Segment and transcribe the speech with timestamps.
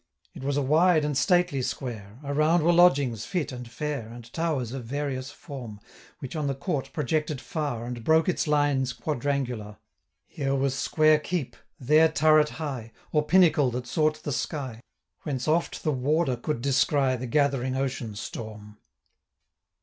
[0.33, 4.33] It was a wide and stately square: Around were lodgings, fit and fair, 985 And
[4.33, 5.79] towers of various form,
[6.17, 9.77] Which on the court projected far, And broke its lines quadrangular.
[10.25, 14.81] Here was square keep, there turret high, Or pinnacle that sought the sky,
[15.23, 18.79] 990 Whence oft the Warder could descry The gathering ocean storm.